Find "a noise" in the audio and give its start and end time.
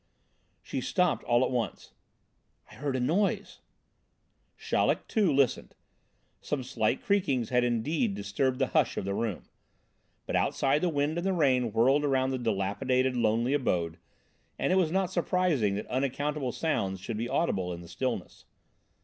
2.95-3.59